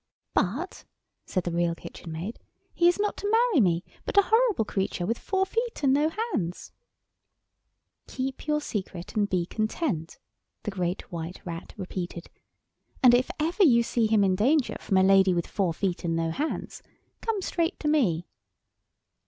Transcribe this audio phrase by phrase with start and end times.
[0.33, 0.83] "But,"
[1.27, 2.39] said the Real Kitchen Maid,
[2.73, 6.09] "he is not to marry me, but a horrible creature with four feet and no
[6.09, 6.71] hands."
[8.07, 10.17] "Keep your secret and be content,"
[10.63, 12.31] the Great White Rat repeated,
[13.03, 16.15] "and if ever you see him in danger from a lady with four feet and
[16.15, 16.81] no hands,
[17.21, 18.25] come straight to me."